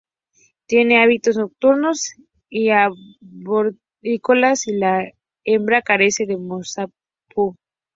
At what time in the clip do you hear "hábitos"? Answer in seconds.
0.99-1.37